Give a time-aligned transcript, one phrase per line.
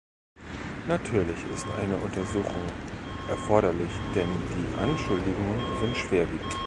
[0.87, 2.63] Natürlich ist eine Untersuchung
[3.29, 6.57] erforderlich, denn die Anschuldigungen sind schwerwiegend.